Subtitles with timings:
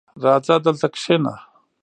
[0.23, 1.33] •راځه، دلته کښېنه.